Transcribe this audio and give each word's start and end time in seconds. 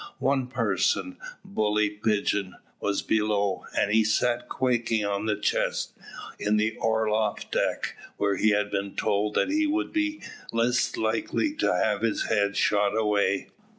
One 0.17 0.47
person 0.47 1.19
bully 1.45 1.91
Pigeon 1.91 2.55
was 2.79 3.03
below, 3.03 3.65
and 3.77 3.91
he 3.91 4.03
sat 4.03 4.49
quaking 4.49 5.05
on 5.05 5.29
a 5.29 5.39
chest 5.39 5.93
in 6.39 6.57
the 6.57 6.75
orlop 6.77 7.51
deck, 7.51 7.95
where 8.17 8.35
he 8.35 8.49
had 8.49 8.71
been 8.71 8.95
told 8.95 9.35
that 9.35 9.51
he 9.51 9.67
would 9.67 9.93
be 9.93 10.23
least 10.51 10.97
likely 10.97 11.53
to 11.57 11.71
have 11.71 12.01
his 12.01 12.23
head 12.23 12.57
shot 12.57 12.97
away. 12.97 13.49